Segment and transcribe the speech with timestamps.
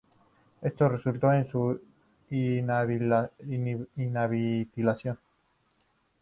[0.63, 1.79] Esto resultó en su
[2.31, 5.19] inhabilitación.